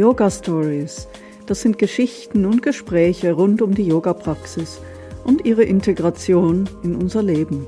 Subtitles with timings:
[0.00, 1.08] Yoga Stories.
[1.44, 4.80] Das sind Geschichten und Gespräche rund um die Yoga-Praxis
[5.24, 7.66] und ihre Integration in unser Leben.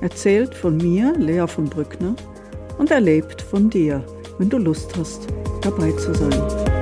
[0.00, 2.16] Erzählt von mir, Lea von Brückner,
[2.78, 4.04] und erlebt von dir,
[4.38, 5.28] wenn du Lust hast,
[5.62, 6.77] dabei zu sein.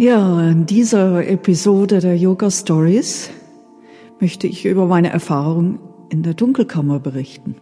[0.00, 3.28] Ja, in dieser Episode der Yoga Stories
[4.18, 5.78] möchte ich über meine Erfahrung
[6.08, 7.56] in der Dunkelkammer berichten.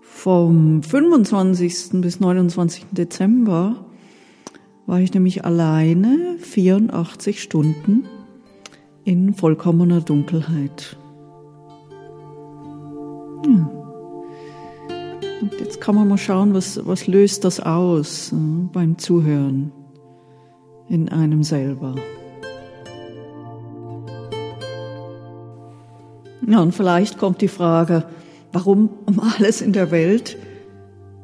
[0.00, 2.00] Vom 25.
[2.00, 2.86] bis 29.
[2.90, 3.86] Dezember
[4.86, 8.08] war ich nämlich alleine 84 Stunden
[9.04, 10.96] in vollkommener Dunkelheit.
[13.44, 13.70] Und
[15.60, 18.36] jetzt kann man mal schauen, was, was löst das aus äh,
[18.72, 19.70] beim Zuhören
[20.88, 21.94] in einem selber.
[26.46, 28.04] Ja, und vielleicht kommt die Frage,
[28.52, 30.36] warum um alles in der Welt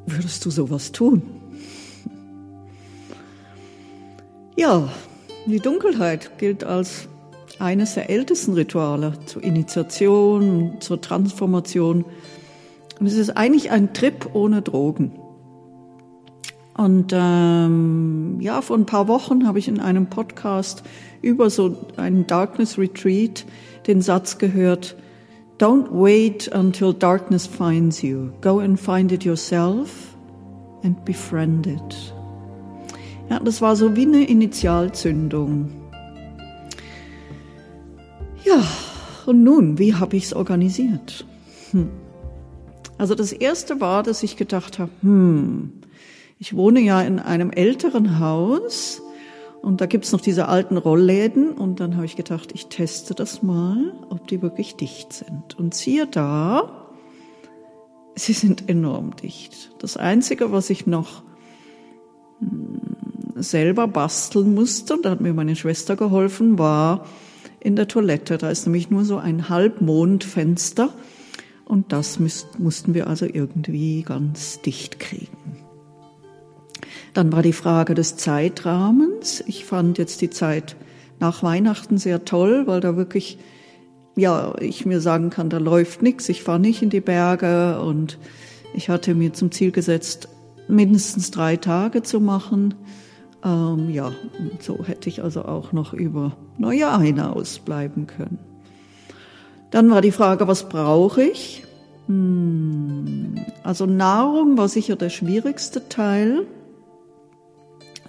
[0.06, 1.22] würdest du sowas tun?
[4.56, 4.89] Ja,
[5.47, 7.08] die Dunkelheit gilt als
[7.58, 12.05] eines der ältesten Rituale zur Initiation, zur Transformation.
[12.98, 15.20] Und es ist eigentlich ein Trip ohne Drogen.
[16.81, 20.83] Und ähm, ja, vor ein paar Wochen habe ich in einem Podcast
[21.20, 23.45] über so einen Darkness Retreat
[23.86, 24.97] den Satz gehört,
[25.58, 28.31] Don't wait until darkness finds you.
[28.41, 30.17] Go and find it yourself
[30.83, 32.14] and befriend it.
[33.28, 35.70] Ja, das war so wie eine Initialzündung.
[38.42, 38.64] Ja,
[39.27, 41.27] und nun, wie habe ich es organisiert?
[41.73, 41.91] Hm.
[42.97, 45.80] Also das erste war, dass ich gedacht habe, hm,
[46.41, 49.02] ich wohne ja in einem älteren Haus
[49.61, 53.42] und da gibt's noch diese alten Rollläden und dann habe ich gedacht, ich teste das
[53.42, 55.58] mal, ob die wirklich dicht sind.
[55.58, 56.89] Und siehe da,
[58.14, 59.73] sie sind enorm dicht.
[59.80, 61.23] Das Einzige, was ich noch
[62.39, 62.80] hm,
[63.36, 67.05] selber basteln musste, und da hat mir meine Schwester geholfen, war
[67.61, 68.39] in der Toilette.
[68.39, 70.89] Da ist nämlich nur so ein Halbmondfenster
[71.67, 75.70] und das mussten wir also irgendwie ganz dicht kriegen.
[77.15, 79.43] Dann war die Frage des Zeitrahmens.
[79.47, 80.77] Ich fand jetzt die Zeit
[81.19, 83.39] nach Weihnachten sehr toll, weil da wirklich,
[84.17, 86.29] ja, ich mir sagen kann, da läuft nichts.
[86.29, 88.19] Ich fahre nicht in die Berge und
[88.75, 90.29] ich hatte mir zum Ziel gesetzt,
[90.69, 92.75] mindestens drei Tage zu machen.
[93.45, 98.39] Ähm, ja, und so hätte ich also auch noch über Neujahr hinaus bleiben können.
[99.71, 101.65] Dann war die Frage, was brauche ich?
[102.07, 106.47] Hm, also Nahrung war sicher der schwierigste Teil.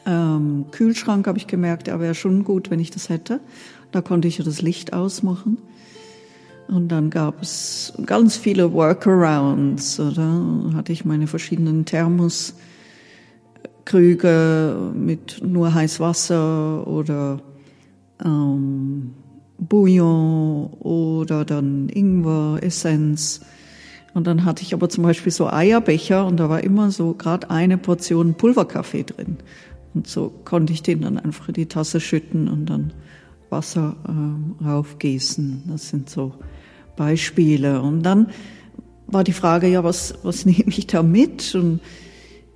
[0.05, 3.39] Ähm, Kühlschrank habe ich gemerkt, der wäre schon gut, wenn ich das hätte.
[3.91, 5.57] Da konnte ich ja das Licht ausmachen.
[6.67, 10.71] Und dann gab es ganz viele Workarounds, oder?
[10.73, 12.53] Hatte ich meine verschiedenen Thermoskrüge
[14.95, 17.41] mit nur heiß Wasser oder
[18.23, 19.11] ähm,
[19.57, 23.41] Bouillon oder dann Ingwer, Essenz.
[24.13, 27.49] Und dann hatte ich aber zum Beispiel so Eierbecher und da war immer so gerade
[27.49, 29.37] eine Portion Pulverkaffee drin.
[29.93, 32.93] Und so konnte ich den dann einfach in die Tasse schütten und dann
[33.49, 35.63] Wasser äh, raufgießen.
[35.67, 36.33] Das sind so
[36.95, 37.81] Beispiele.
[37.81, 38.27] Und dann
[39.07, 41.53] war die Frage, ja, was, was nehme ich da mit?
[41.55, 41.81] Und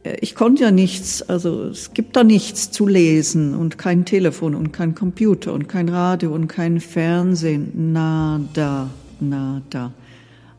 [0.03, 4.56] äh, ich konnte ja nichts, also es gibt da nichts zu lesen und kein Telefon
[4.56, 7.91] und kein Computer und kein Radio und kein Fernsehen.
[7.91, 9.94] Nada, nada.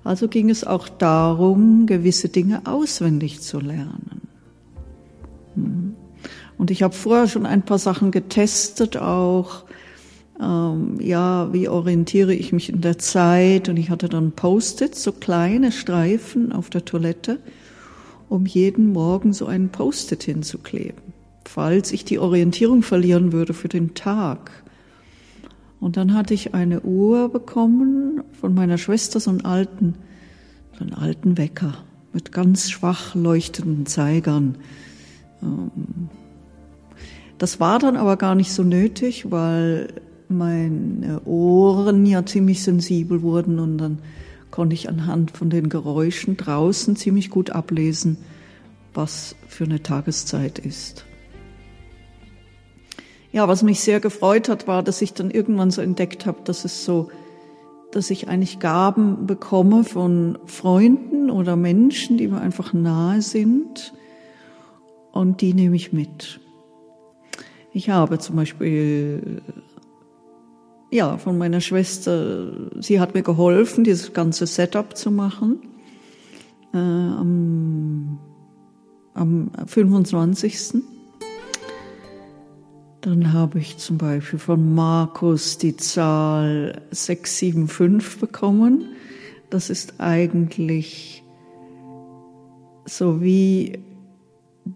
[0.05, 4.21] Also ging es auch darum, gewisse Dinge auswendig zu lernen.
[5.55, 5.97] Hm.
[6.59, 9.65] Und ich habe vorher schon ein paar Sachen getestet auch.
[10.41, 13.69] Ähm, ja, wie orientiere ich mich in der Zeit?
[13.69, 17.39] Und ich hatte dann Post-its, so kleine Streifen auf der Toilette,
[18.29, 21.03] um jeden Morgen so einen Post-it hinzukleben,
[21.45, 24.51] falls ich die Orientierung verlieren würde für den Tag.
[25.79, 29.95] Und dann hatte ich eine Uhr bekommen von meiner Schwester, so einen alten,
[30.77, 31.75] so einen alten Wecker
[32.13, 34.57] mit ganz schwach leuchtenden Zeigern.
[35.43, 36.09] Ähm,
[37.39, 39.89] das war dann aber gar nicht so nötig, weil
[40.29, 43.99] meine Ohren ja ziemlich sensibel wurden und dann
[44.51, 48.17] konnte ich anhand von den Geräuschen draußen ziemlich gut ablesen,
[48.95, 51.05] was für eine Tageszeit ist.
[53.33, 56.65] Ja, was mich sehr gefreut hat, war, dass ich dann irgendwann so entdeckt habe, dass
[56.65, 57.11] es so,
[57.93, 63.93] dass ich eigentlich Gaben bekomme von Freunden oder Menschen, die mir einfach nahe sind
[65.13, 66.41] und die nehme ich mit.
[67.77, 69.43] Ich habe zum Beispiel
[70.91, 72.51] ja, von meiner Schwester,
[72.81, 75.59] sie hat mir geholfen, dieses ganze Setup zu machen.
[76.73, 78.19] Äh, am,
[79.13, 80.83] am 25.
[83.03, 88.87] Dann habe ich zum Beispiel von Markus die Zahl 675 bekommen.
[89.51, 91.23] Das ist eigentlich
[92.87, 93.86] so wie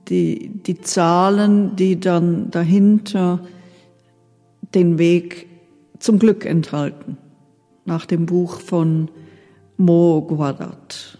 [0.08, 3.40] die, die Zahlen, die dann dahinter
[4.74, 5.46] den Weg
[5.98, 7.16] zum Glück enthalten,
[7.84, 9.08] nach dem Buch von
[9.76, 11.18] Mo Guadat.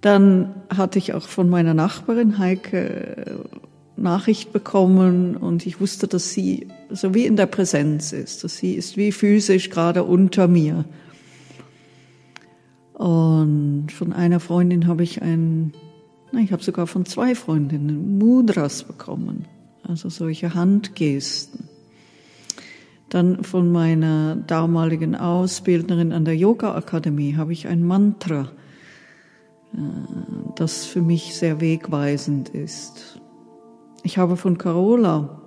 [0.00, 3.34] Dann hatte ich auch von meiner Nachbarin Heike äh,
[3.96, 8.72] Nachricht bekommen und ich wusste, dass sie so wie in der Präsenz ist, dass sie
[8.72, 10.86] ist wie physisch gerade unter mir.
[12.94, 15.72] Und von einer Freundin habe ich ein,
[16.38, 19.46] ich habe sogar von zwei Freundinnen Mudras bekommen,
[19.82, 21.68] also solche Handgesten.
[23.08, 28.52] Dann von meiner damaligen Ausbildnerin an der Yoga Akademie habe ich ein Mantra,
[29.72, 29.78] äh,
[30.54, 33.20] das für mich sehr wegweisend ist.
[34.04, 35.42] Ich habe von Carola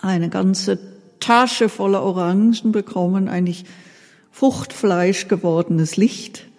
[0.00, 0.78] eine ganze
[1.20, 3.64] Tasche voller Orangen bekommen, eigentlich
[4.32, 6.49] Fruchtfleisch gewordenes Licht,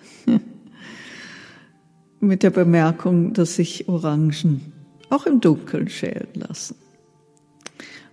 [2.21, 4.71] mit der Bemerkung, dass sich Orangen
[5.09, 6.75] auch im Dunkeln schälen lassen.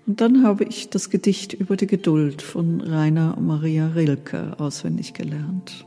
[0.06, 5.84] Und dann habe ich das Gedicht über die Geduld von Rainer Maria Rilke auswendig gelernt.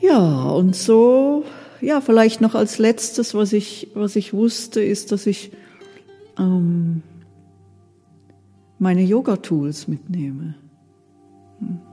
[0.00, 1.44] Ja, und so,
[1.80, 5.52] ja, vielleicht noch als letztes, was ich, was ich wusste, ist, dass ich
[6.38, 7.02] ähm,
[8.78, 10.56] meine Yoga-Tools mitnehme.
[11.60, 11.87] Hm.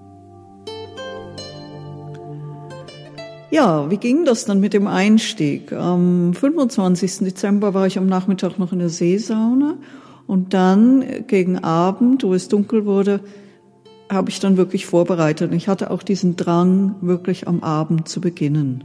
[3.56, 5.72] Ja, wie ging das dann mit dem Einstieg?
[5.72, 7.20] Am 25.
[7.20, 9.78] Dezember war ich am Nachmittag noch in der Seesauna
[10.28, 13.22] und dann gegen Abend, wo es dunkel wurde,
[14.12, 15.54] habe ich dann wirklich vorbereitet.
[15.54, 18.84] Ich hatte auch diesen Drang, wirklich am Abend zu beginnen.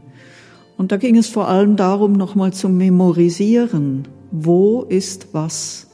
[0.76, 5.88] Und da ging es vor allem darum, nochmal zu memorisieren, wo ist was.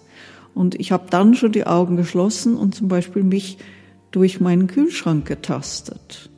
[0.54, 3.56] Und ich habe dann schon die Augen geschlossen und zum Beispiel mich
[4.10, 6.28] durch meinen Kühlschrank getastet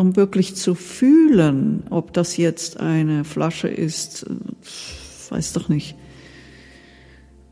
[0.00, 5.94] um wirklich zu fühlen, ob das jetzt eine Flasche ist, äh, weiß doch nicht,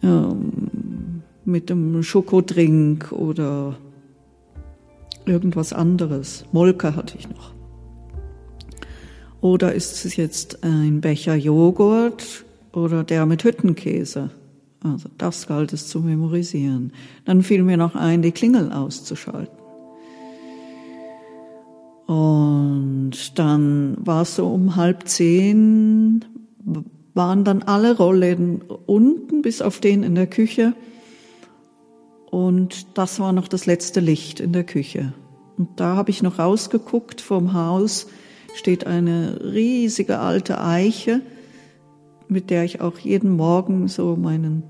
[0.02, 3.76] ähm, mit einem Schokodrink oder
[5.26, 6.46] irgendwas anderes.
[6.52, 7.52] Molke hatte ich noch.
[9.42, 14.30] Oder ist es jetzt ein Becher Joghurt oder der mit Hüttenkäse?
[14.82, 16.92] Also das galt es zu memorisieren.
[17.26, 19.67] Dann fiel mir noch ein, die Klingel auszuschalten.
[22.08, 26.24] Und dann war es so um halb zehn,
[27.12, 30.72] waren dann alle Rollläden unten, bis auf den in der Küche.
[32.30, 35.12] Und das war noch das letzte Licht in der Küche.
[35.58, 38.06] Und da habe ich noch rausgeguckt, vom Haus
[38.54, 41.20] steht eine riesige alte Eiche,
[42.26, 44.62] mit der ich auch jeden Morgen so meinen,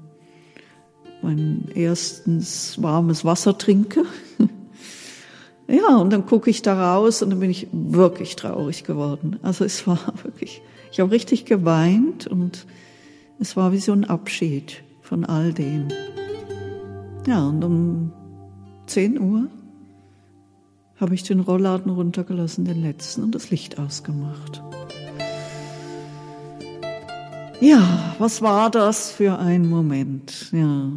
[1.23, 4.02] mein erstens warmes Wasser trinke.
[5.69, 9.39] Ja, und dann gucke ich da raus und dann bin ich wirklich traurig geworden.
[9.43, 12.67] Also es war wirklich, ich habe richtig geweint und
[13.39, 15.89] es war wie so ein Abschied von all dem.
[17.27, 18.13] Ja, und um
[18.87, 19.48] 10 Uhr
[20.98, 24.63] habe ich den Rollladen runtergelassen, den letzten, und das Licht ausgemacht.
[27.60, 30.51] Ja, was war das für ein Moment?
[30.51, 30.93] Ja,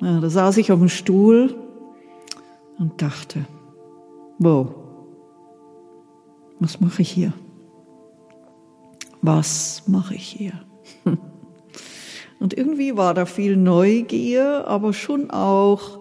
[0.00, 1.54] ja da saß ich auf dem Stuhl
[2.78, 3.44] und dachte,
[4.38, 4.74] Wow.
[6.60, 7.32] Was mache ich hier?
[9.22, 10.52] Was mache ich hier?
[12.38, 16.00] Und irgendwie war da viel Neugier, aber schon auch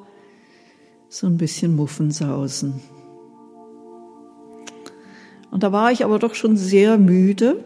[1.07, 2.81] so ein bisschen Muffensausen.
[5.49, 7.63] Und da war ich aber doch schon sehr müde,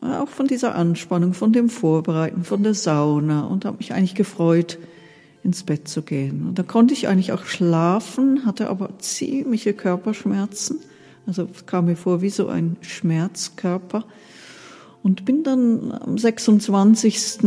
[0.00, 4.78] auch von dieser Anspannung, von dem Vorbereiten, von der Sauna und habe mich eigentlich gefreut,
[5.46, 6.48] ins Bett zu gehen.
[6.48, 10.80] Und da konnte ich eigentlich auch schlafen, hatte aber ziemliche Körperschmerzen.
[11.24, 14.04] Also kam mir vor wie so ein Schmerzkörper.
[15.04, 17.38] Und bin dann am 26.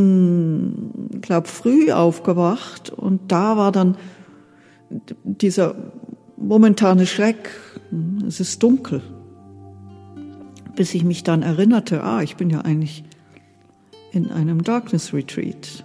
[1.22, 3.98] glaub früh aufgewacht und da war dann
[5.24, 5.75] dieser
[6.38, 7.50] momentane Schreck.
[8.25, 9.01] Es ist dunkel.
[10.77, 13.03] Bis ich mich dann erinnerte, ah, ich bin ja eigentlich
[14.13, 15.84] in einem Darkness Retreat.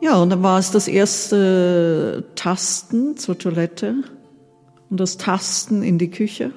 [0.00, 3.96] Ja, und dann war es das erste Tasten zur Toilette
[4.90, 6.52] und das Tasten in die Küche.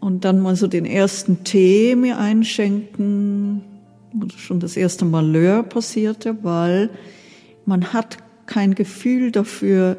[0.00, 3.62] und dann mal so den ersten Tee mir einschenken,
[4.12, 6.90] wo schon das erste Malheur passierte, weil
[7.66, 9.96] man hat kein Gefühl dafür,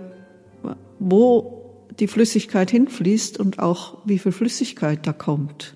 [0.99, 5.75] wo die Flüssigkeit hinfließt und auch wie viel Flüssigkeit da kommt.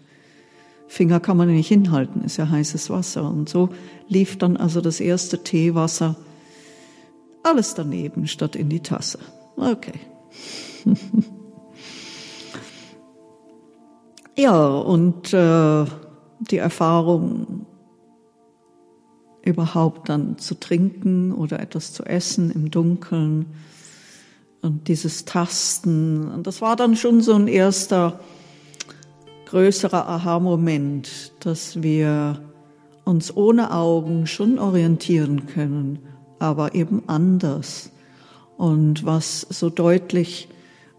[0.88, 3.30] Finger kann man nicht hinhalten, ist ja heißes Wasser.
[3.30, 3.70] Und so
[4.08, 6.16] lief dann also das erste Teewasser
[7.44, 9.20] alles daneben statt in die Tasse.
[9.56, 10.00] Okay.
[14.38, 15.86] ja, und äh,
[16.40, 17.66] die Erfahrung
[19.44, 23.46] überhaupt dann zu trinken oder etwas zu essen im Dunkeln
[24.62, 26.30] und dieses Tasten.
[26.30, 28.20] Und das war dann schon so ein erster
[29.48, 32.42] größerer Aha-Moment, dass wir
[33.06, 36.00] uns ohne Augen schon orientieren können,
[36.38, 37.92] aber eben anders.
[38.58, 40.50] Und was so deutlich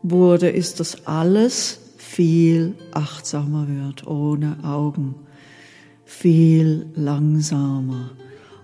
[0.02, 5.14] wurde, ist, dass alles viel achtsamer wird, ohne Augen,
[6.06, 8.12] viel langsamer.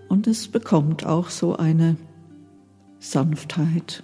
[0.09, 1.97] Und es bekommt auch so eine
[3.01, 4.03] Sanftheit,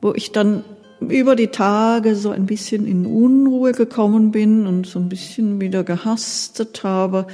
[0.00, 0.62] wo ich dann
[1.00, 5.82] über die Tage so ein bisschen in Unruhe gekommen bin und so ein bisschen wieder
[5.82, 7.26] gehastet habe,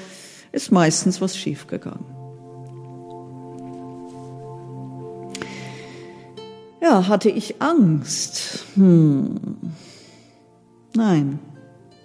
[0.52, 2.16] ist meistens was schiefgegangen.
[6.80, 8.64] Ja, hatte ich Angst?
[8.74, 9.36] Hm.
[10.94, 11.40] Nein,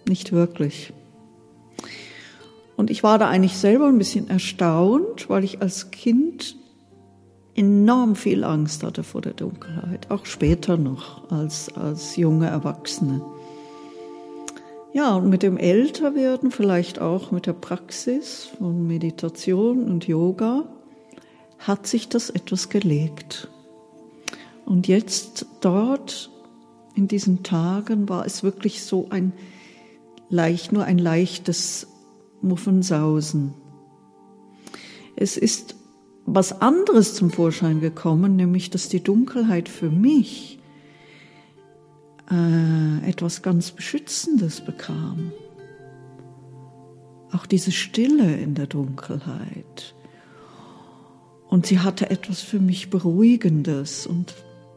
[0.08, 0.92] nicht wirklich.
[2.76, 6.56] Und ich war da eigentlich selber ein bisschen erstaunt, weil ich als Kind
[7.56, 13.22] enorm viel Angst hatte vor der Dunkelheit, auch später noch als, als junge Erwachsene.
[14.94, 20.66] Ja, und mit dem Älterwerden, vielleicht auch mit der Praxis von Meditation und Yoga,
[21.60, 23.48] hat sich das etwas gelegt.
[24.66, 26.30] Und jetzt dort
[26.96, 29.32] in diesen Tagen war es wirklich so ein
[30.30, 31.88] leicht, nur ein leichtes
[32.42, 33.54] Muffensausen.
[35.16, 35.76] Es ist
[36.26, 40.60] was anderes zum Vorschein gekommen, nämlich dass die Dunkelheit für mich
[42.30, 45.32] äh, etwas ganz Beschützendes bekam.
[47.32, 49.96] Auch diese Stille in der Dunkelheit.
[51.50, 54.08] Und sie hatte etwas für mich Beruhigendes.
[54.08, 54.34] Und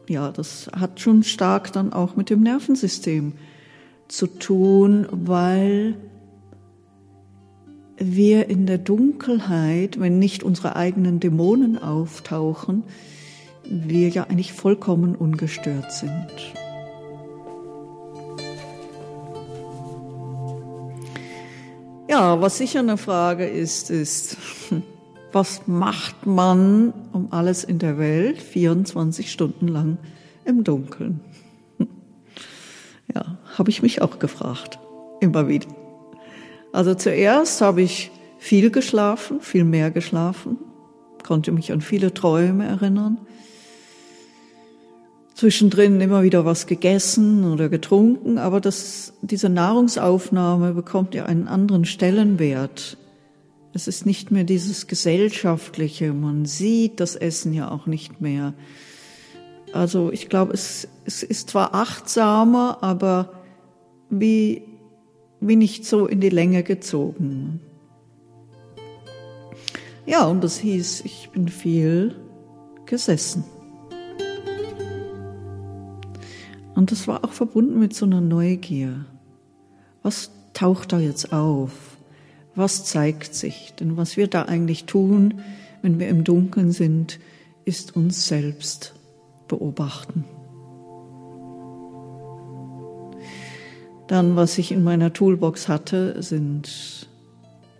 [0.09, 3.33] ja, das hat schon stark dann auch mit dem Nervensystem
[4.07, 5.95] zu tun, weil
[7.97, 12.83] wir in der Dunkelheit, wenn nicht unsere eigenen Dämonen auftauchen,
[13.63, 16.27] wir ja eigentlich vollkommen ungestört sind.
[22.07, 24.37] Ja, was sicher eine Frage ist, ist,
[25.31, 29.97] was macht man um alles in der Welt 24 Stunden lang
[30.43, 31.21] im Dunkeln?
[33.13, 34.79] Ja, habe ich mich auch gefragt,
[35.21, 35.67] immer wieder.
[36.75, 40.57] Also zuerst habe ich viel geschlafen, viel mehr geschlafen,
[41.23, 43.17] konnte mich an viele Träume erinnern.
[45.35, 51.85] Zwischendrin immer wieder was gegessen oder getrunken, aber das, diese Nahrungsaufnahme bekommt ja einen anderen
[51.85, 52.97] Stellenwert.
[53.71, 58.53] Es ist nicht mehr dieses Gesellschaftliche, man sieht das Essen ja auch nicht mehr.
[59.71, 63.31] Also ich glaube, es, es ist zwar achtsamer, aber
[64.09, 64.74] wie
[65.39, 67.59] wie nicht so in die Länge gezogen.
[70.05, 72.15] Ja, und das hieß, ich bin viel
[72.85, 73.43] gesessen.
[76.75, 79.05] Und das war auch verbunden mit so einer Neugier.
[80.03, 81.97] Was taucht da jetzt auf?
[82.53, 83.73] Was zeigt sich?
[83.79, 85.41] Denn was wir da eigentlich tun,
[85.81, 87.19] wenn wir im Dunkeln sind,
[87.63, 88.93] ist uns selbst
[89.47, 90.25] beobachten.
[94.07, 97.09] Dann, was ich in meiner Toolbox hatte, sind,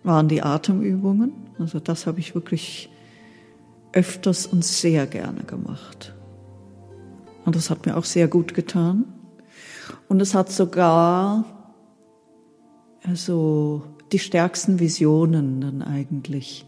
[0.04, 1.34] waren die Atemübungen.
[1.60, 2.90] Also das habe ich wirklich
[3.94, 6.14] öfters und sehr gerne gemacht.
[7.46, 9.06] Und das hat mir auch sehr gut getan.
[10.08, 11.46] Und es hat sogar
[13.04, 16.66] also die stärksten Visionen dann eigentlich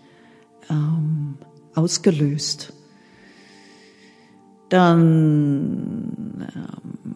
[0.70, 1.38] ähm,
[1.76, 2.74] ausgelöst.
[4.70, 7.16] Dann ähm,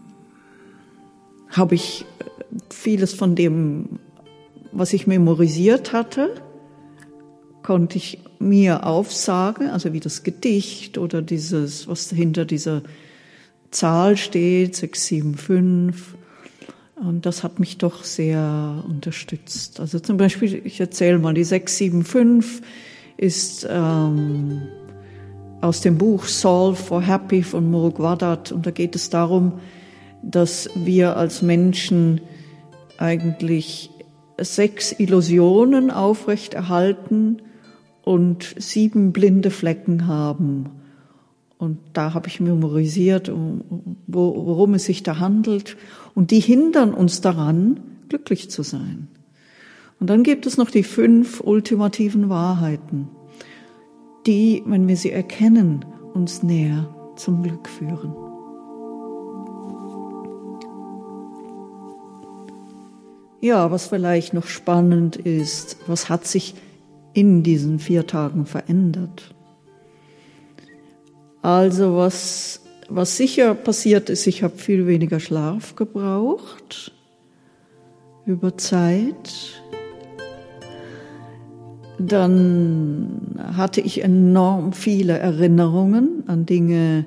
[1.50, 2.06] habe ich
[2.70, 4.00] vieles von dem,
[4.72, 6.36] was ich memorisiert hatte,
[7.63, 12.81] konnte ich mir aufsagen, also wie das Gedicht oder dieses, was hinter dieser
[13.70, 16.20] Zahl steht, 675.
[16.96, 19.79] Und das hat mich doch sehr unterstützt.
[19.79, 22.62] Also zum Beispiel, ich erzähle mal, die 675
[23.17, 24.62] ist ähm,
[25.62, 28.51] aus dem Buch Solve for Happy von Murugwadat.
[28.51, 29.53] Und da geht es darum,
[30.22, 32.22] dass wir als Menschen
[33.01, 33.89] eigentlich
[34.39, 37.41] sechs Illusionen aufrechterhalten
[38.03, 40.70] und sieben blinde Flecken haben.
[41.58, 43.31] Und da habe ich memorisiert,
[44.08, 45.77] worum es sich da handelt.
[46.15, 47.79] Und die hindern uns daran,
[48.10, 49.08] glücklich zu sein.
[50.00, 53.10] Und dann gibt es noch die fünf ultimativen Wahrheiten,
[54.25, 58.31] die, wenn wir sie erkennen, uns näher zum Glück führen.
[63.42, 66.54] Ja, was vielleicht noch spannend ist, was hat sich
[67.14, 69.34] in diesen vier Tagen verändert?
[71.42, 76.92] Also was, was sicher passiert ist, ich habe viel weniger Schlaf gebraucht
[78.28, 79.64] über Zeit.
[81.98, 87.06] Dann hatte ich enorm viele Erinnerungen an Dinge,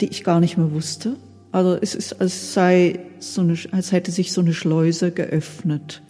[0.00, 1.14] die ich gar nicht mehr wusste.
[1.52, 6.02] Also es ist, als sei so eine, als hätte sich so eine Schleuse geöffnet.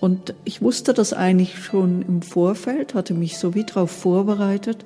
[0.00, 4.84] Und ich wusste das eigentlich schon im Vorfeld, hatte mich so wie darauf vorbereitet,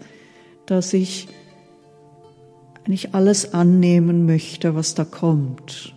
[0.66, 1.28] dass ich
[2.85, 5.94] eigentlich alles annehmen möchte, was da kommt.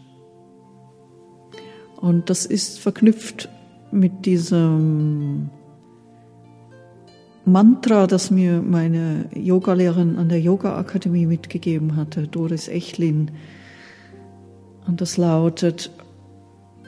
[1.98, 3.50] Und das ist verknüpft
[3.92, 5.50] mit diesem
[7.44, 13.32] Mantra, das mir meine Yogalehrerin an der Yoga Akademie mitgegeben hatte, Doris Echlin.
[14.88, 15.92] Und das lautet,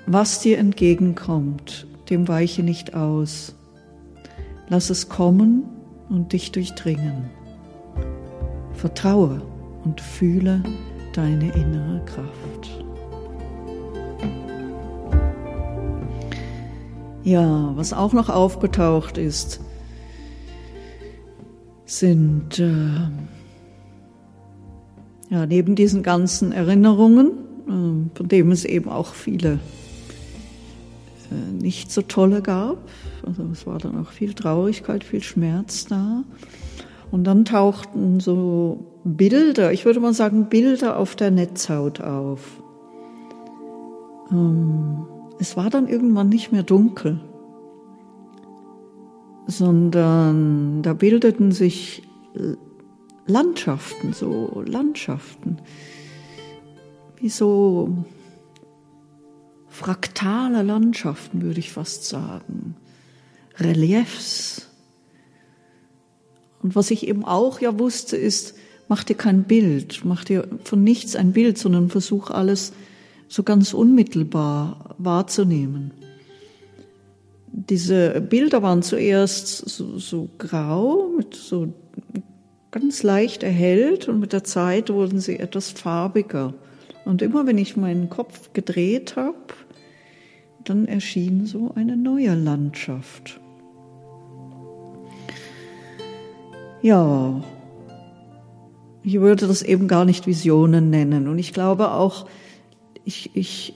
[0.05, 3.53] was dir entgegenkommt, dem weiche nicht aus.
[4.69, 5.63] Lass es kommen
[6.09, 7.29] und dich durchdringen.
[8.73, 9.41] Vertraue
[9.83, 10.63] und fühle
[11.13, 12.85] deine innere Kraft.
[17.23, 19.59] Ja, was auch noch aufgetaucht ist,
[21.85, 23.09] sind äh,
[25.29, 29.59] ja neben diesen ganzen Erinnerungen, von denen es eben auch viele
[31.31, 32.77] äh, nicht so tolle gab.
[33.25, 36.23] Also es war dann auch viel Traurigkeit, viel Schmerz da.
[37.11, 42.61] Und dann tauchten so Bilder, ich würde mal sagen Bilder auf der Netzhaut auf.
[44.31, 45.05] Ähm,
[45.39, 47.19] es war dann irgendwann nicht mehr dunkel
[49.49, 52.03] sondern da bildeten sich
[53.25, 55.57] Landschaften, so Landschaften,
[57.19, 58.05] wie so
[59.67, 62.75] fraktale Landschaften, würde ich fast sagen,
[63.57, 64.67] Reliefs.
[66.61, 68.55] Und was ich eben auch ja wusste, ist,
[68.87, 72.73] mach dir kein Bild, mach dir von nichts ein Bild, sondern versuch alles
[73.27, 75.93] so ganz unmittelbar wahrzunehmen
[77.51, 81.73] diese Bilder waren zuerst so, so grau, mit so
[82.71, 86.53] ganz leicht erhellt und mit der Zeit wurden sie etwas farbiger.
[87.09, 89.35] Und immer wenn ich meinen Kopf gedreht habe,
[90.63, 93.39] dann erschien so eine neue Landschaft.
[96.83, 97.41] Ja,
[99.01, 101.27] ich würde das eben gar nicht Visionen nennen.
[101.27, 102.27] Und ich glaube auch,
[103.05, 103.73] ich, ich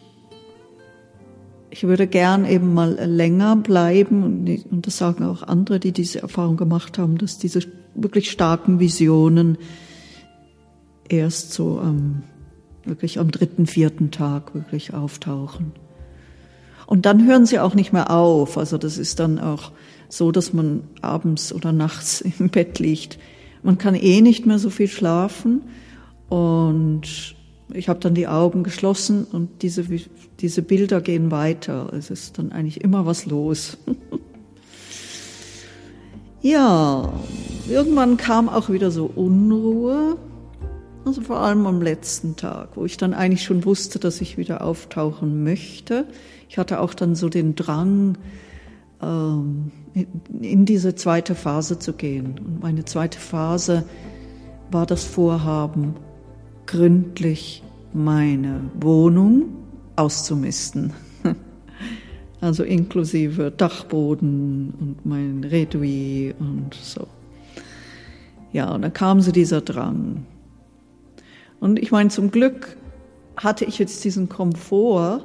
[1.71, 6.55] ich würde gern eben mal länger bleiben und, das sagen auch andere, die diese Erfahrung
[6.55, 7.61] gemacht haben, dass diese
[7.95, 9.57] wirklich starken Visionen
[11.09, 12.21] erst so am,
[12.85, 15.71] wirklich am dritten, vierten Tag wirklich auftauchen.
[16.85, 18.57] Und dann hören sie auch nicht mehr auf.
[18.57, 19.71] Also das ist dann auch
[20.09, 23.17] so, dass man abends oder nachts im Bett liegt.
[23.63, 25.61] Man kann eh nicht mehr so viel schlafen
[26.29, 27.35] und
[27.73, 29.85] ich habe dann die Augen geschlossen und diese,
[30.39, 31.91] diese Bilder gehen weiter.
[31.93, 33.77] Es ist dann eigentlich immer was los.
[36.41, 37.13] ja,
[37.69, 40.17] irgendwann kam auch wieder so Unruhe.
[41.05, 44.63] Also vor allem am letzten Tag, wo ich dann eigentlich schon wusste, dass ich wieder
[44.63, 46.07] auftauchen möchte.
[46.47, 48.17] Ich hatte auch dann so den Drang,
[49.01, 49.71] ähm,
[50.41, 52.39] in diese zweite Phase zu gehen.
[52.39, 53.83] Und meine zweite Phase
[54.71, 55.95] war das Vorhaben,
[56.65, 57.63] gründlich
[57.93, 59.43] meine Wohnung
[59.95, 60.93] auszumisten.
[62.41, 67.07] Also inklusive Dachboden und mein Redui und so.
[68.51, 70.25] Ja, und da kam so dieser Drang.
[71.63, 72.75] Und ich meine, zum Glück
[73.37, 75.23] hatte ich jetzt diesen Komfort,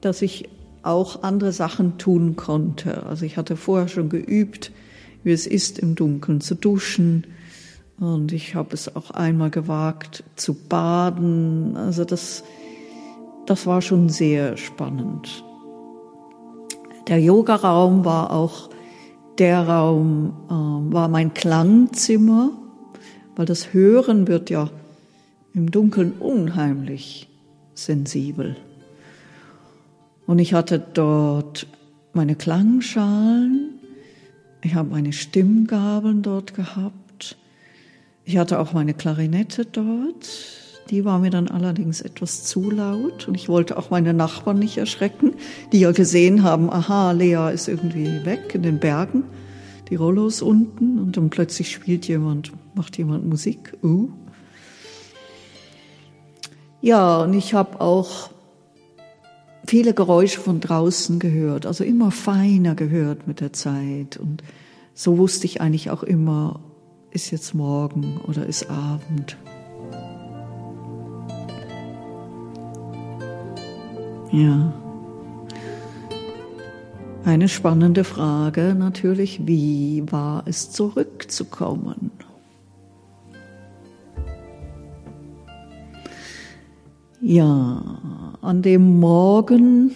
[0.00, 0.48] dass ich
[0.82, 3.06] auch andere Sachen tun konnte.
[3.06, 4.72] Also ich hatte vorher schon geübt,
[5.22, 7.28] wie es ist, im Dunkeln zu duschen,
[8.00, 11.76] und ich habe es auch einmal gewagt zu baden.
[11.76, 12.42] Also das,
[13.46, 15.44] das war schon sehr spannend.
[17.06, 18.68] Der Yogaraum war auch
[19.38, 22.50] der Raum, äh, war mein Klangzimmer,
[23.36, 24.70] weil das Hören wird ja
[25.54, 27.28] im Dunkeln unheimlich
[27.74, 28.56] sensibel.
[30.26, 31.66] Und ich hatte dort
[32.12, 33.70] meine Klangschalen,
[34.62, 37.36] ich habe meine Stimmgabeln dort gehabt,
[38.24, 40.28] ich hatte auch meine Klarinette dort,
[40.90, 44.76] die war mir dann allerdings etwas zu laut und ich wollte auch meine Nachbarn nicht
[44.78, 45.34] erschrecken,
[45.72, 49.24] die ja gesehen haben, aha, Lea ist irgendwie weg in den Bergen,
[49.88, 53.74] die Rollos unten und dann plötzlich spielt jemand, macht jemand Musik.
[53.82, 54.10] Uh.
[56.80, 58.30] Ja, und ich habe auch
[59.66, 64.42] viele Geräusche von draußen gehört, also immer feiner gehört mit der Zeit und
[64.94, 66.60] so wusste ich eigentlich auch immer,
[67.10, 69.36] ist jetzt morgen oder ist Abend.
[74.30, 74.72] Ja.
[77.24, 82.10] Eine spannende Frage natürlich, wie war es zurückzukommen?
[87.20, 89.90] Ja, an dem Morgen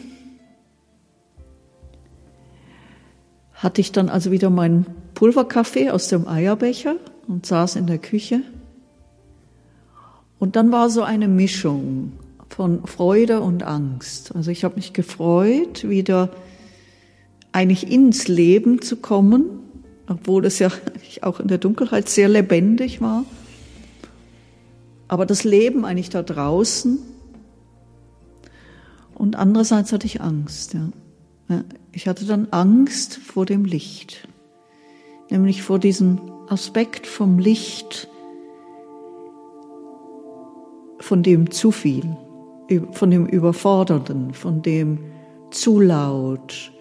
[3.55, 6.97] hatte ich dann also wieder meinen Pulverkaffee aus dem Eierbecher
[7.29, 8.41] und saß in der Küche.
[10.41, 12.13] Und dann war so eine Mischung
[12.49, 14.35] von Freude und Angst.
[14.35, 16.31] Also ich habe mich gefreut, wieder
[17.53, 19.45] eigentlich ins Leben zu kommen,
[20.09, 20.71] obwohl es ja
[21.23, 23.25] auch in der Dunkelheit sehr lebendig war.
[25.07, 27.12] Aber das Leben eigentlich da draußen.
[29.14, 30.75] Und andererseits hatte ich Angst.
[30.75, 31.64] Ja.
[31.92, 34.27] Ich hatte dann Angst vor dem Licht,
[35.31, 38.09] nämlich vor diesem Aspekt vom Licht,
[40.98, 42.16] von dem zu viel
[42.92, 44.98] von dem Überfordernden, von dem
[45.51, 46.72] zu laut,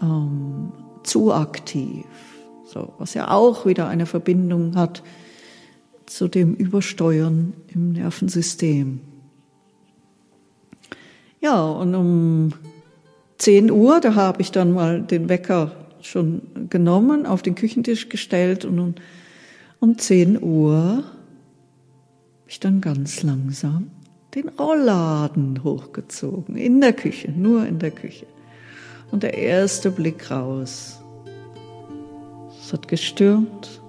[0.00, 0.72] ähm,
[1.02, 2.06] zu aktiv,
[2.64, 5.02] so, was ja auch wieder eine Verbindung hat
[6.06, 9.00] zu dem Übersteuern im Nervensystem.
[11.40, 12.52] Ja, und um
[13.38, 15.72] 10 Uhr, da habe ich dann mal den Wecker
[16.02, 18.94] schon genommen, auf den Küchentisch gestellt und um,
[19.80, 21.04] um 10 Uhr habe
[22.48, 23.90] ich dann ganz langsam
[24.34, 28.26] den Rollladen hochgezogen, in der Küche, nur in der Küche.
[29.10, 31.02] Und der erste Blick raus.
[32.60, 33.80] Es hat gestürmt.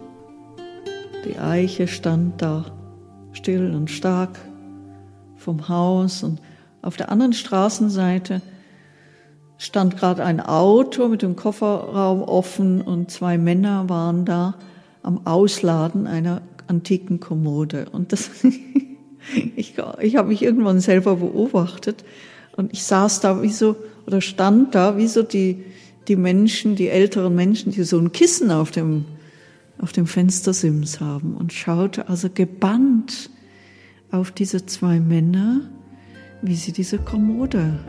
[1.25, 2.65] Die Eiche stand da,
[3.33, 4.39] still und stark
[5.35, 6.41] vom Haus und
[6.81, 8.41] auf der anderen Straßenseite
[9.57, 14.55] stand gerade ein Auto mit dem Kofferraum offen und zwei Männer waren da
[15.03, 17.87] am Ausladen einer antiken Kommode.
[17.91, 18.29] Und das
[19.55, 22.03] Ich, ich habe mich irgendwann selber beobachtet
[22.55, 23.75] und ich saß da wie so,
[24.07, 25.63] oder stand da wie so die,
[26.07, 29.05] die Menschen, die älteren Menschen, die so ein Kissen auf dem,
[29.79, 33.29] auf dem Fenstersims haben und schaute also gebannt
[34.11, 35.61] auf diese zwei Männer,
[36.41, 37.79] wie sie diese Kommode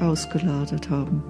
[0.00, 1.22] ausgeladet haben.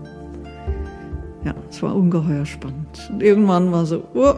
[1.44, 3.08] Ja, es war ungeheuer spannend.
[3.10, 4.34] Und irgendwann war so, oh,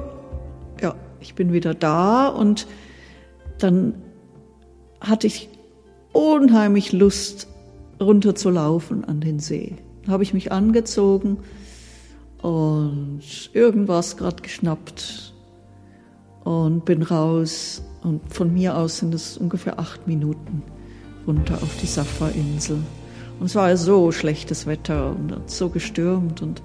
[0.80, 2.66] ja, ich bin wieder da und
[3.58, 3.94] dann
[5.00, 5.48] hatte ich
[6.12, 7.48] unheimlich Lust,
[8.00, 9.76] runterzulaufen an den See.
[10.04, 11.38] Da habe ich mich angezogen
[12.40, 15.32] und irgendwas gerade geschnappt
[16.44, 17.82] und bin raus.
[18.02, 20.62] Und von mir aus sind es ungefähr acht Minuten
[21.26, 22.78] runter auf die Safa-Insel.
[23.38, 26.42] Und es war ja so schlechtes Wetter und hat so gestürmt.
[26.42, 26.62] Und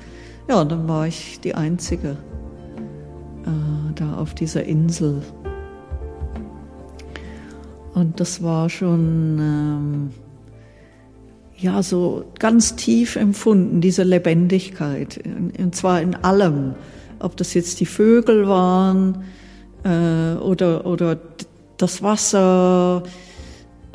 [0.47, 2.17] ja, und dann war ich die Einzige
[3.45, 5.21] äh, da auf dieser Insel.
[7.93, 10.09] Und das war schon, ähm,
[11.57, 15.19] ja, so ganz tief empfunden, diese Lebendigkeit.
[15.57, 16.75] Und zwar in allem.
[17.19, 19.23] Ob das jetzt die Vögel waren
[19.83, 21.17] äh, oder, oder
[21.77, 23.01] das Wasser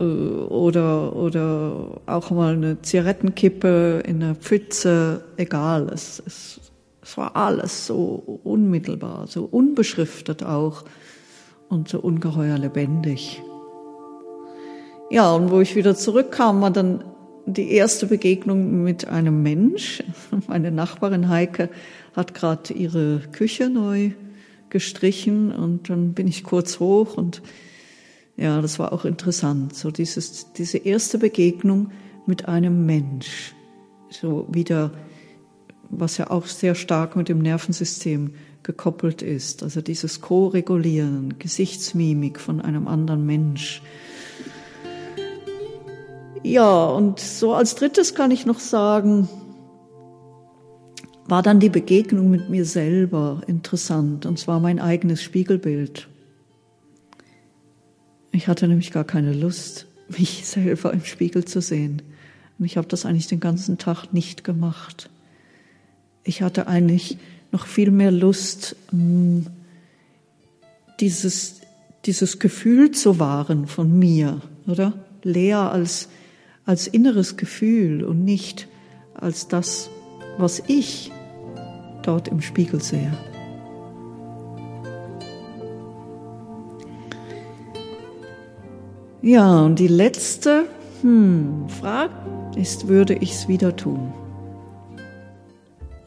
[0.03, 5.89] oder, oder auch mal eine Zigarettenkippe in der Pfütze, egal.
[5.93, 6.61] Es, es,
[7.03, 10.85] es war alles so unmittelbar, so unbeschriftet auch
[11.69, 13.43] und so ungeheuer lebendig.
[15.11, 17.05] Ja, und wo ich wieder zurückkam, war dann
[17.47, 20.03] die erste Begegnung mit einem Mensch.
[20.49, 21.69] Meine Nachbarin Heike
[22.15, 24.13] hat gerade ihre Küche neu
[24.71, 27.43] gestrichen und dann bin ich kurz hoch und
[28.37, 29.75] ja, das war auch interessant.
[29.75, 31.91] So dieses, diese erste Begegnung
[32.27, 33.55] mit einem Mensch.
[34.11, 34.93] So wieder,
[35.91, 39.63] was ja auch sehr stark mit dem Nervensystem gekoppelt ist.
[39.63, 43.83] Also dieses Co-Regulieren, Gesichtsmimik von einem anderen Mensch
[46.43, 49.29] ja, und so als drittes kann ich noch sagen,
[51.27, 56.09] war dann die Begegnung mit mir selber interessant, und zwar mein eigenes Spiegelbild.
[58.33, 62.03] Ich hatte nämlich gar keine Lust, mich selber im Spiegel zu sehen.
[62.59, 65.11] Und ich habe das eigentlich den ganzen Tag nicht gemacht.
[66.25, 67.19] Ich hatte eigentlich
[67.51, 69.41] noch viel mehr Lust, mm,
[71.01, 71.61] dieses,
[72.07, 74.93] dieses Gefühl zu wahren von mir, oder?
[75.23, 76.09] Leer als,
[76.65, 78.69] als inneres Gefühl und nicht
[79.15, 79.91] als das,
[80.39, 81.13] was ich
[82.03, 83.13] dort im Spiegel sehe.
[89.23, 90.65] Ja, und die letzte
[91.03, 92.13] hm, Frage
[92.57, 94.13] ist, würde ich es wieder tun?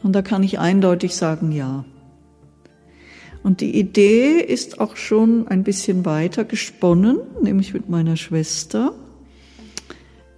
[0.04, 1.86] Und da kann ich eindeutig sagen, ja.
[3.42, 8.94] Und die Idee ist auch schon ein bisschen weiter gesponnen, nämlich mit meiner Schwester.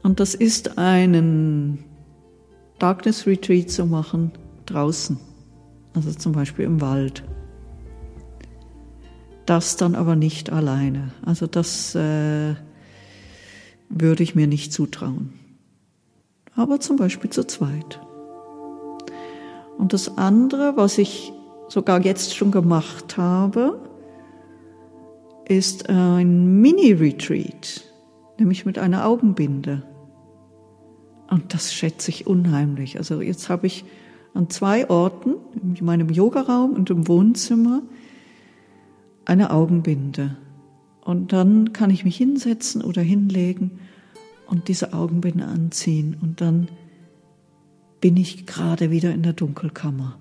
[0.03, 1.83] Und das ist einen
[2.77, 4.31] Darkness Retreat zu machen
[4.67, 5.17] draußen,
[5.95, 7.23] also zum Beispiel im Wald.
[9.47, 11.11] Das dann aber nicht alleine.
[11.25, 12.55] Also das äh,
[13.89, 15.33] würde ich mir nicht zutrauen.
[16.55, 17.99] Aber zum Beispiel zu zweit.
[19.77, 21.31] Und das andere, was ich
[21.69, 23.79] sogar jetzt schon gemacht habe,
[25.47, 27.83] ist ein Mini-Retreat,
[28.39, 29.83] nämlich mit einer Augenbinde.
[31.29, 32.97] Und das schätze ich unheimlich.
[32.97, 33.85] Also jetzt habe ich
[34.33, 37.81] an zwei Orten, in meinem Yogaraum und im Wohnzimmer,
[39.25, 40.37] eine Augenbinde.
[41.07, 43.79] Und dann kann ich mich hinsetzen oder hinlegen
[44.45, 46.17] und diese Augenbinde anziehen.
[46.21, 46.67] Und dann
[48.01, 50.17] bin ich gerade wieder in der Dunkelkammer.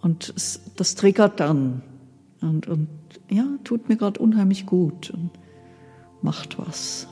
[0.00, 1.82] Und es, das triggert dann.
[2.40, 2.88] Und, und
[3.28, 5.28] ja, tut mir gerade unheimlich gut und
[6.22, 7.06] macht was.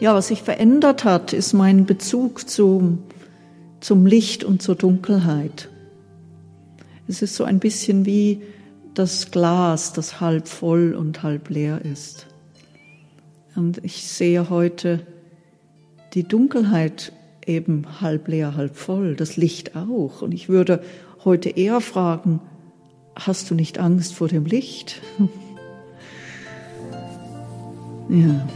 [0.00, 3.04] Ja, was sich verändert hat, ist mein Bezug zum,
[3.78, 5.68] zum Licht und zur Dunkelheit.
[7.06, 8.42] Es ist so ein bisschen wie
[8.96, 12.26] das Glas, das halb voll und halb leer ist.
[13.54, 15.06] Und ich sehe heute
[16.14, 17.12] die Dunkelheit
[17.44, 20.22] eben halb leer, halb voll, das Licht auch.
[20.22, 20.82] Und ich würde
[21.24, 22.40] heute eher fragen,
[23.14, 25.02] hast du nicht Angst vor dem Licht?
[28.08, 28.48] ja.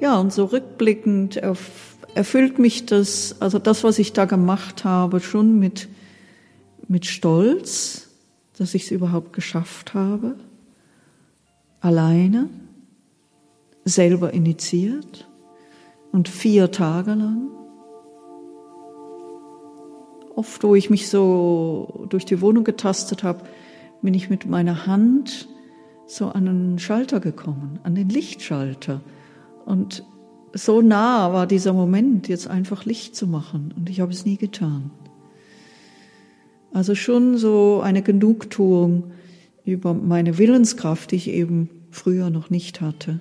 [0.00, 5.60] Ja, und so rückblickend erfüllt mich das, also das, was ich da gemacht habe, schon
[5.60, 5.88] mit
[6.88, 8.08] mit Stolz,
[8.56, 10.36] dass ich es überhaupt geschafft habe,
[11.80, 12.48] alleine,
[13.84, 15.28] selber initiiert
[16.12, 17.50] und vier Tage lang.
[20.34, 23.44] Oft, wo ich mich so durch die Wohnung getastet habe,
[24.02, 25.48] bin ich mit meiner Hand
[26.06, 29.00] so an einen Schalter gekommen, an den Lichtschalter.
[29.64, 30.04] Und
[30.52, 33.72] so nah war dieser Moment, jetzt einfach Licht zu machen.
[33.76, 34.90] Und ich habe es nie getan.
[36.74, 39.12] Also schon so eine Genugtuung
[39.64, 43.20] über meine Willenskraft, die ich eben früher noch nicht hatte.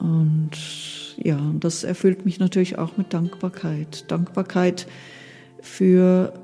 [0.00, 0.50] Und
[1.22, 4.10] ja, das erfüllt mich natürlich auch mit Dankbarkeit.
[4.10, 4.88] Dankbarkeit
[5.62, 6.34] für,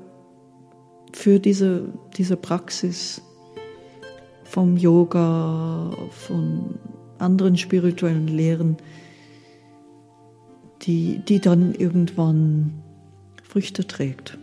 [1.11, 3.21] für diese, diese Praxis
[4.45, 6.75] vom Yoga, von
[7.19, 8.77] anderen spirituellen Lehren,
[10.83, 12.81] die, die dann irgendwann
[13.43, 14.37] Früchte trägt.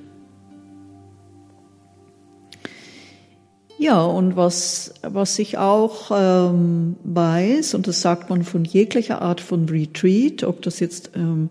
[3.80, 9.40] Ja, und was, was ich auch ähm, weiß, und das sagt man von jeglicher Art
[9.40, 11.48] von Retreat, ob das jetzt ähm,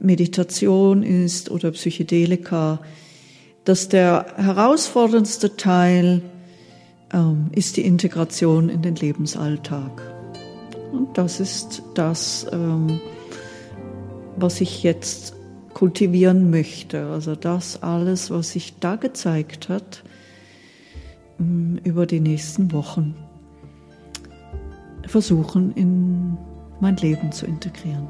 [0.00, 2.80] Meditation ist oder Psychedelika,
[3.64, 6.22] dass der herausforderndste Teil
[7.12, 10.02] ähm, ist die Integration in den Lebensalltag.
[10.92, 13.00] Und das ist das, ähm,
[14.36, 15.34] was ich jetzt
[15.72, 17.06] kultivieren möchte.
[17.06, 20.02] Also das alles, was sich da gezeigt hat,
[21.84, 23.14] über die nächsten Wochen
[25.06, 26.36] versuchen, in
[26.80, 28.06] mein Leben zu integrieren.